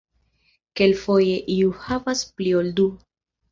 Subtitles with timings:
[0.81, 2.91] Kelkfoje iu havas pli ol du.